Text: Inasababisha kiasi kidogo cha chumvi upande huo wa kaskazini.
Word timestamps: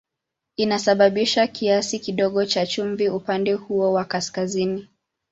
Inasababisha 0.55 1.47
kiasi 1.47 1.99
kidogo 1.99 2.45
cha 2.45 2.65
chumvi 2.65 3.09
upande 3.09 3.53
huo 3.53 3.93
wa 3.93 4.05
kaskazini. 4.05 4.87